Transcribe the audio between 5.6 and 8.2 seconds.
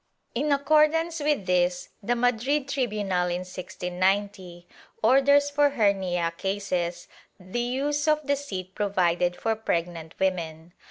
hernia cases the use